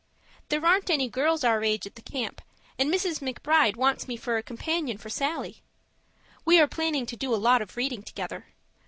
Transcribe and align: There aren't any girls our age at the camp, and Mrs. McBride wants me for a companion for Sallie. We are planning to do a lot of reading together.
There 0.49 0.65
aren't 0.65 0.89
any 0.89 1.07
girls 1.09 1.43
our 1.43 1.63
age 1.63 1.85
at 1.85 1.93
the 1.93 2.01
camp, 2.01 2.41
and 2.79 2.91
Mrs. 2.91 3.19
McBride 3.21 3.75
wants 3.75 4.07
me 4.07 4.17
for 4.17 4.35
a 4.35 4.41
companion 4.41 4.97
for 4.97 5.11
Sallie. 5.11 5.61
We 6.43 6.59
are 6.59 6.67
planning 6.67 7.05
to 7.05 7.15
do 7.15 7.35
a 7.35 7.35
lot 7.35 7.61
of 7.61 7.77
reading 7.77 8.01
together. 8.01 8.47